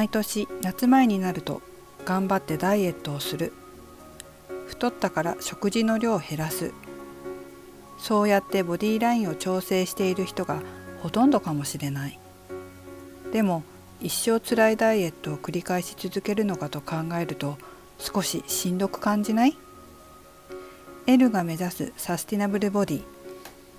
[0.00, 1.60] 毎年夏前になると
[2.06, 3.52] 頑張ってダイエットをする。
[4.66, 6.72] 太ったから食事の量を減らす。
[7.98, 10.62] そうやってボディーラインを調整している人が
[11.02, 12.18] ほとんどかもしれない。
[13.30, 13.62] でも
[14.00, 17.58] 一生つらいダイエットを繰り返し続けるのかと考えると
[17.98, 19.58] 少ししんどく感じない
[21.08, 23.02] ?L が目指すサスティナブルボディ。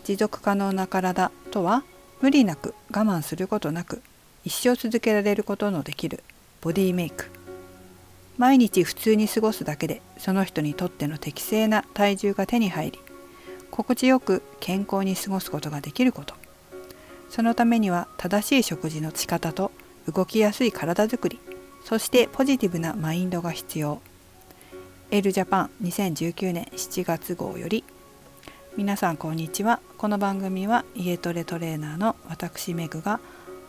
[0.03, 1.83] 持続可能な体とは
[2.22, 4.03] 無理なく我慢することなく。
[4.44, 6.23] 一生続けられることのできる
[6.62, 7.30] ボディメイク。
[8.38, 13.00] 毎日普通に過ごすだけでその人にとっての適正な体重が手に入り
[13.70, 16.34] 心地よく健康に過ごすことができること。
[17.30, 19.72] そのためには正しい食事の仕方と
[20.12, 21.39] 動きやすい体づくり
[21.86, 24.02] そしてポジティブなマインドが必要。
[25.12, 27.84] L ジャパン2019年7月号より
[28.76, 29.81] 皆さんこんにちは。
[29.98, 33.20] この番組は家トレトレーナーの私メグが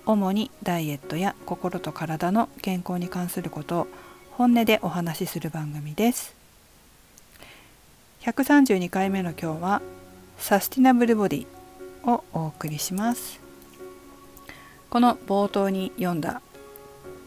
[0.04, 3.86] 主にダイエットや心と体の健康に関することを
[4.32, 6.34] 本音でお話しする番組です。
[8.22, 9.82] 132回目の今日は
[10.38, 11.46] サスティナブルボディ
[12.04, 13.40] をお送りします。
[14.90, 16.42] この冒頭に読んだ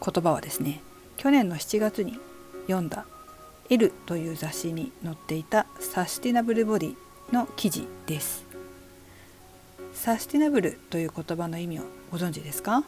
[0.04, 0.82] 言葉はですね
[1.16, 2.18] 去年の7月に
[2.66, 3.06] 読んだ
[3.70, 6.96] 「L」という雑誌に載っていたサスティナブルボディ
[7.32, 8.44] の記事です。
[9.94, 12.84] サスティナブルという言葉の意味をご存知ですか？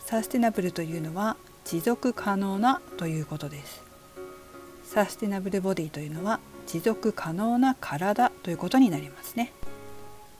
[0.00, 3.82] サステナブルというのは持続可能なということです。
[4.84, 9.52] サステナブルボディというのは持続可能な体ということになりますね。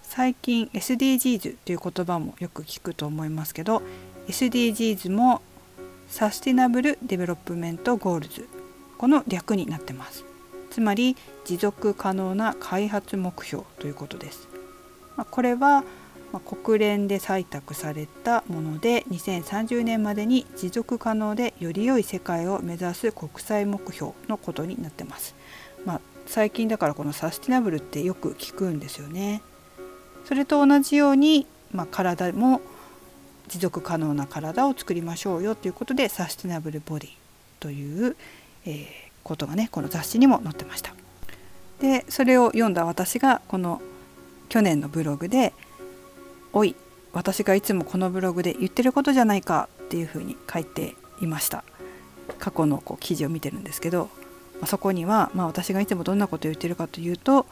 [0.02, 3.83] 最近 SDGs という言葉もよく聞くと思いますけど
[4.28, 5.41] SDGs も
[6.08, 8.47] Sustainable Development Goals
[8.98, 10.24] この略になってます。
[10.70, 14.48] つまり持続可能な開発目標ということです、
[15.16, 15.84] まこれは
[16.34, 25.36] ま国連で採択されたもので2030年までに持続可能でより良い世界を目指す国際目標のことになってます、
[25.86, 29.42] まあ、最近だからこのサスティナブルってよく聞くんですよね
[30.24, 32.61] それと同じように、まあ、体も
[33.46, 37.11] 持続可能な体を作りましょうよということでサスティナブルボディ
[37.61, 38.17] という、
[38.67, 38.84] えー、
[39.23, 40.94] ことがねこの雑誌にも載ってました。
[41.80, 43.83] でそれを読んだ私がこの
[44.48, 45.52] 去年のブログで
[46.55, 46.77] 「おい
[47.13, 51.65] 私がいつもこのブログで言ってることじゃないか」っていうふうに書いていました。
[52.39, 54.09] 過去のこう記事を見てるんですけど、
[54.55, 57.45] まあ、そこには、まあ、私がいつもどんなことを言ってるかというと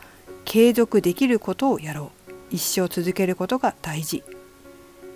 [0.47, 2.33] 継続できることをやろう。
[2.51, 4.23] 一生続けることが大事。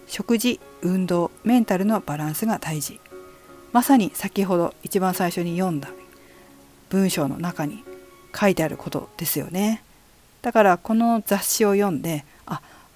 [0.07, 3.01] 食事運動メンタルのバランスが大事。
[3.73, 5.91] まさに先ほど一番最初に読んだ
[6.89, 7.85] 文章の中に
[8.39, 9.83] 書いてあることですよね。
[10.43, 12.25] だからこの雑誌を読んで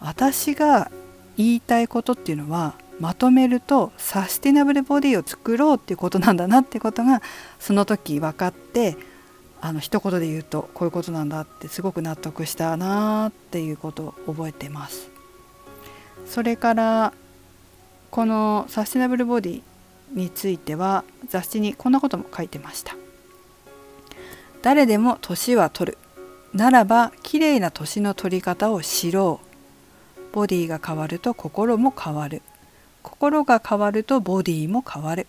[0.00, 0.90] 私が
[1.36, 7.22] 言いたいことっていうのはまとめるとサスティナブルボディを作ろうっていうことなんだなってことが
[7.58, 8.96] その時分かって
[9.62, 15.10] あの一言で言うとこういうことなんだってすごく納得したなっていうことを覚えてます。
[16.26, 17.12] それから
[18.10, 19.62] このサステナブルボディ
[20.12, 22.96] については雑誌にこんなことも書いてました。
[24.62, 25.98] 誰でも年は取る。
[26.52, 29.49] ならばきれいな年の取り方を知ろう。
[30.32, 32.42] ボディが変わると心も変わる。
[33.02, 35.26] 心が変わるとボディも変わる。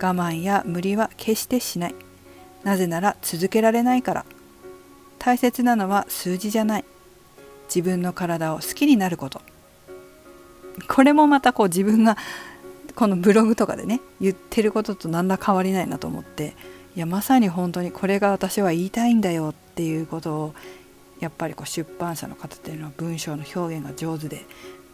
[0.00, 1.94] 我慢や無理は決してしない。
[2.64, 4.24] なぜなら続けられないから
[5.18, 6.84] 大切なのは数字じゃない
[7.74, 9.40] 自分の体を好きになること
[10.88, 12.16] これもまたこう自分が
[12.94, 16.54] このブログとかでね言ってることと何ら変わりないなと思って
[16.96, 20.54] いやまさに本当にこれが私は言いたいんだよっていうことを
[21.20, 24.44] やっぱりこう出版社の方っていうのは文章の表現が上手で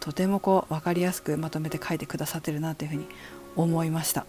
[0.01, 3.07] とてもこう分かりやすくまとめて書いてくださってるなというふうに
[3.57, 4.27] 思いました。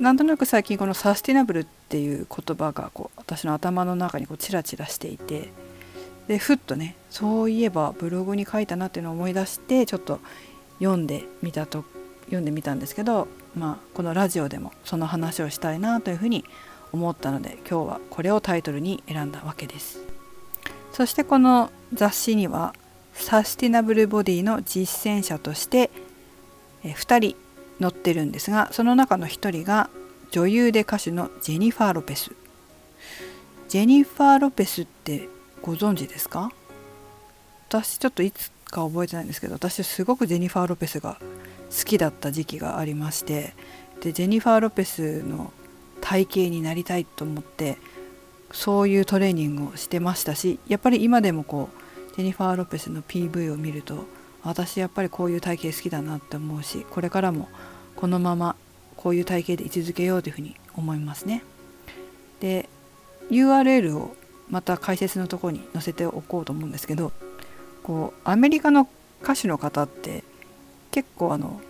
[0.00, 5.50] なんとなく最近このサスティナブルっていう言葉がこう私の頭の中にこうチラチラしていて
[6.26, 10.20] でふっとねそういえばブログに書いたなっていうのを思い出してちょっと
[10.78, 11.84] 読んでみたと
[12.26, 16.46] 読んでみたんですけど、まあ、このラジオでもその話をしたいなというふうに
[16.92, 20.09] 思ったので今日はこれをタイトルに選んだわけです
[20.92, 22.74] そしてこの雑誌には
[23.14, 25.90] サスティナブルボディの実践者として
[26.84, 27.36] 2人
[27.80, 29.90] 載ってるんですがその中の一人が
[30.30, 32.32] 女優で歌手のジェニファー・ロペス。
[33.68, 35.28] ジェニファー・ロペスって
[35.62, 36.50] ご存知ですか？
[37.68, 43.54] 私ちょっといつか覚えてないんですけど私すごくジェニファー・ロペスが好きだった時期がありまして
[44.00, 45.52] でジェニファー・ロペスの
[46.00, 47.78] 体型になりたいと思って
[48.52, 54.04] そういうトレーニングをしてましたしやっぱり今でもこうジェニファー・ロペスの PV を見ると
[54.42, 57.48] 私やっぱりこういう体型好きだなって思うしこれからも
[57.96, 58.56] このまま
[58.96, 61.42] こういう体型で居続けようというふうに思いますね。
[62.40, 62.68] で
[63.30, 64.16] URL を
[64.48, 67.12] また解説のところに載せておこうと思うんですけど
[67.82, 68.88] こうアメリカの
[69.22, 70.24] 歌手の方って
[70.90, 71.60] 結構あの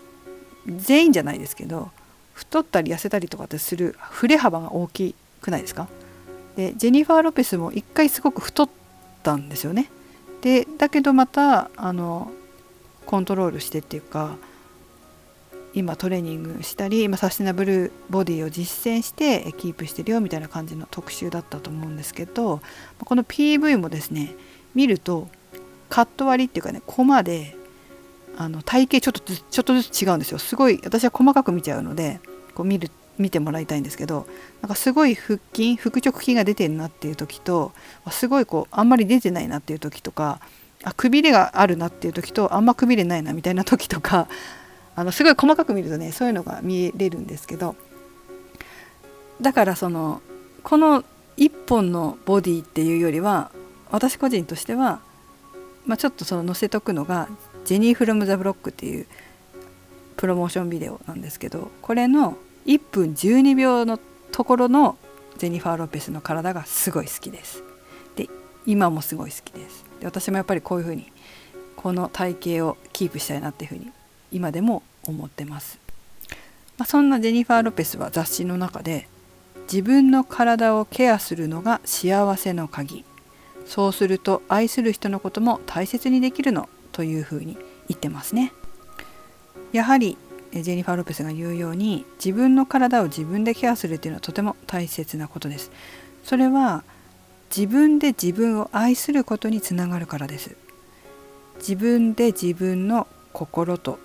[0.66, 1.90] 全員じゃないですけど
[2.32, 5.88] 太ったり痩せたりとかってする振れ幅が大きくないですか？
[6.56, 8.69] でジェニファー・ロペスも一回すごく太っ
[9.23, 9.91] たんですよね。
[10.43, 12.31] でだけどまたあの
[13.06, 14.37] コントロールしてっていうか
[15.73, 22.61] 今トレーニングしたり今サステナブルボディを実践してキープしてるよみたいな感じの特集だったと思うんですけど
[23.05, 24.35] この PV もですね
[24.75, 25.29] 見ると
[25.88, 27.56] カット割りっていうかねコマで
[28.37, 32.20] あの体型ちょっとちょっとずつ違うんですよすごい私は細かく見ちゃうので
[32.55, 34.26] こう見る見てもらいたいんですけど
[34.62, 37.72] なんかすごい腹筋腹直筋が出てるなっていう時と
[38.11, 40.40] すごいこうあんまり出てないなっていう時とか
[40.82, 44.28] あくびれがあるなっていう時とあんまくびれないなみたいな時とか
[44.96, 47.76] あのすごい細かく見るとねそういうのが見れるんですけど
[49.40, 50.20] だからその
[50.62, 51.05] この
[51.37, 53.50] 1本のボディっていうよりは
[53.90, 55.00] 私個人としては、
[55.87, 57.28] まあ、ちょっとその載せとくのが
[57.64, 59.06] 「ジェニー・フロム・ザ・ブロック」っていう
[60.16, 63.98] プロモーションビデオなんですけどこれの1分12秒の
[64.32, 64.96] ところの
[65.38, 67.62] ジェニファー・ロペスの体がすごい好きです。
[68.16, 68.28] で
[68.66, 69.84] 今もすごい好きです。
[70.00, 71.10] で私もやっぱりこういうふうに
[71.76, 73.90] この体型をキープしたいなっていうふうに
[74.32, 75.78] 今でも思ってます。
[76.76, 79.06] まあ、そんなジェニファー・ロペスは雑誌の中で
[79.70, 83.04] 自分の体をケアするのが幸せの鍵
[83.66, 87.56] そうすると愛する人のことも大切にできるのというふうに
[87.88, 88.52] 言ってますね
[89.72, 90.16] やはり
[90.52, 95.70] ジェニファー・ロペスが言うように自分の体を自分でケアするというのはとても大切なことです。
[96.25, 96.85] それは
[97.55, 100.56] 自分で自分を愛することにつながるからです。
[101.58, 103.99] 自分で自分の心と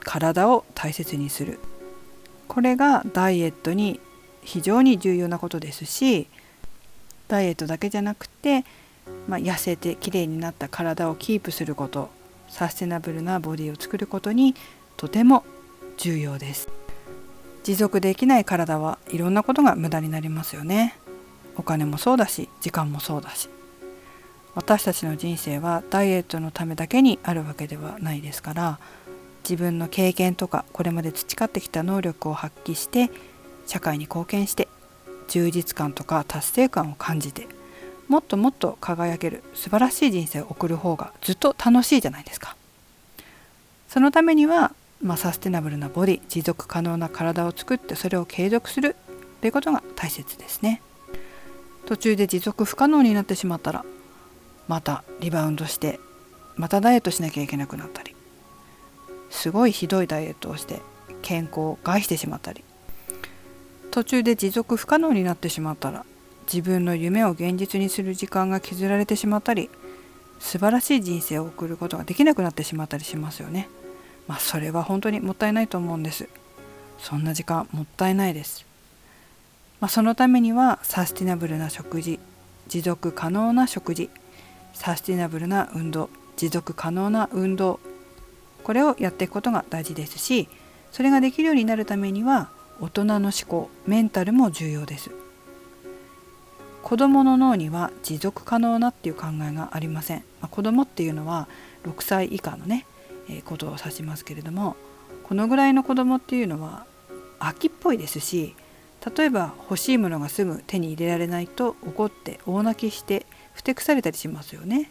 [0.00, 1.58] 体を大切にする。
[2.48, 4.00] これがダイエットに
[4.42, 6.26] 非常に重要なことですし
[7.28, 8.64] ダイエットだけじゃなくて、
[9.28, 12.10] まあ、痩せてきれいになった体をキープすること
[12.48, 14.56] サステナブルなボディを作ることに
[14.96, 15.44] とても
[16.00, 16.68] 重要です。
[17.62, 20.96] 持続できない体はいろんなことが無駄になりますよね。
[21.56, 23.50] お金もそうだし時間もそうだし。
[24.54, 28.80] 私たちの人生はダイエットのためだけにあるわけではないですから
[29.44, 33.10] 自分の経験とかこれまで培ってきた能力を発揮して
[33.66, 34.68] 社会に貢献して
[35.28, 37.46] 充実感とか達成感を感じて
[38.08, 42.56] もっともっと輝ける素晴らしい人生を送る方がずっと楽しいじゃないですか。
[43.86, 48.96] そのためには、まあ、サステナブルなボディ持続可能な体を作ってそれを継続する
[49.40, 50.82] ということが大切ですね
[51.86, 53.84] 途中で持続不可能になってしまったら
[54.68, 55.98] またリバウンドして
[56.56, 58.14] またダイエットしなきゃいけなくなったり
[59.30, 60.80] すごいひどいダイエットをして
[61.22, 62.62] 健康を害してしまったり
[63.90, 66.04] 途中で持続不可能になってしまったら
[66.52, 69.70] 自分の夢を現実にする時間が削られてしまったり
[70.38, 73.68] 素晴らしい人生を送ることができなくなってしまったりしますよね。
[74.30, 76.28] まあそれは本当にもったいないと思うんです。
[77.00, 78.64] そんな時間もったいないです。
[79.80, 82.20] まあ、そのためにはサスティナブルな食事
[82.68, 84.08] 持続可能な食事
[84.72, 87.80] サスティナブルな運動持続可能な運動
[88.62, 90.48] これをやっていくことが大事ですし
[90.92, 95.10] それができるようになるためには大人の思考メンタルも重要です
[96.82, 101.48] 子どもの脳には持続可能なっていう考えがありません、まあ、子どもっていうのは
[101.84, 102.86] 6歳以下のね、
[103.44, 104.76] ことを指しますけれども
[105.24, 106.84] このぐらいの子どもっていうのは
[107.38, 108.54] 秋っぽいですし
[109.16, 114.90] 例えば欲しいものがすぐ手に入れられないと怒って大泣きしてふてくされたりしますよね。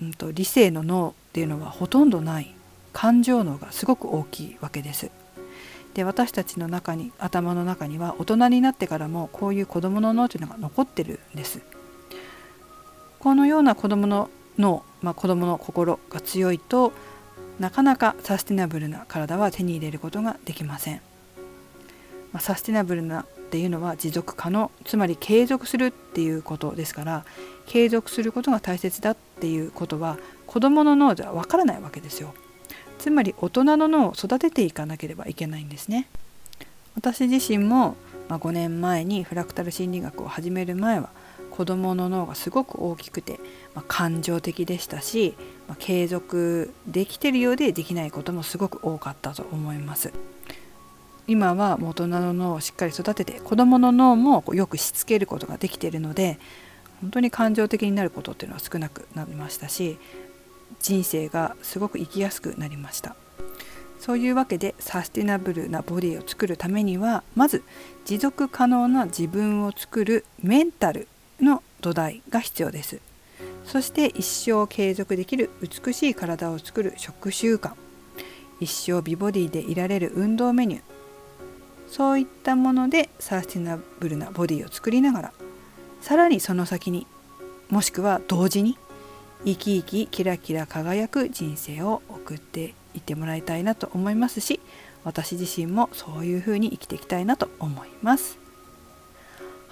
[0.00, 2.54] うんと理性の脳っていうのはほとんどない
[2.92, 5.10] 感情脳がすごく大きいわけです。
[5.94, 11.62] で私たちの中に頭の中には大人になってからもこういう子どもの脳というのが残ってるんです。
[13.18, 16.92] このような子どもの脳、まあ、子どもの心が強いと
[17.58, 21.00] なかなかサスティナブルな体は手に入れることができません。
[22.32, 27.24] まあ、サスティナブルなっていうのは持続可能つまり継続するっていうことですから
[27.66, 32.34] 継続することが大切だっていうことは子どもの脳ではわからないわけですよ。
[32.98, 36.08] つまり大人の脳を育てていかなければいけないんですね。
[36.94, 37.96] 私自身も、
[38.28, 41.10] まあ、5年前にフラクタル心理学を始める前は
[41.56, 43.40] 子どもの脳がすごく大きくて、
[43.74, 45.34] まあ、感情的でしたし、
[45.68, 50.12] まあ、継続できてるようでできないこともすごく多かったと思います。
[51.28, 56.38] 今は大人の脳をしっかり育てて子どもの脳もよくしつけることができているので
[57.00, 59.98] 本当に感情的になることっていうのは少なくなりましたし
[60.80, 63.16] 人生がすごく生きやすくなりました
[63.98, 67.64] そういうわけでサスティナブルなボディを作るためにはまず
[68.04, 71.08] 持続可能な自分を作るメンタル
[71.80, 73.00] 土台が必要です。
[73.64, 77.72] そして一生継続できる美しい体を作る食習慣。
[78.60, 80.96] 一生美ボディでいられる運動メニュー。
[81.88, 85.32] そういったものでサスティナブルなボディを作りながら
[86.00, 87.06] さらにその先に
[87.70, 88.78] もしくは同時に
[89.44, 94.60] 生き生きキラキラ輝く人生を送っていってもらいたいなと思いますし
[95.04, 98.45] 私自身もそういうふうに生きていきたいなと思います。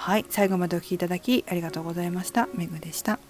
[0.04, 2.46] はい最後までお聴きいただきありがとうございました。
[2.52, 3.23] めぐでした。